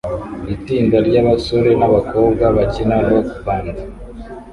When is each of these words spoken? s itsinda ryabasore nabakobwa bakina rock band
s 0.45 0.47
itsinda 0.55 0.97
ryabasore 1.07 1.71
nabakobwa 1.79 2.43
bakina 2.55 2.95
rock 3.07 3.29
band 3.45 3.75